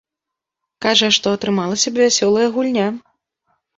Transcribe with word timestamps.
Кажа, 0.85 1.09
што 1.17 1.27
атрымалася 1.39 1.87
б 1.93 2.03
вясёлая 2.05 2.47
гульня. 2.57 2.87